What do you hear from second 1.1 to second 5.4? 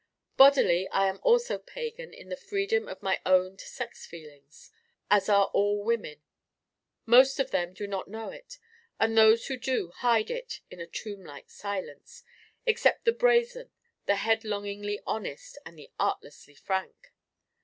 also pagan in the freedom of my owned sex feelings as